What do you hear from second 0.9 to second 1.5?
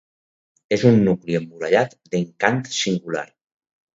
un nucli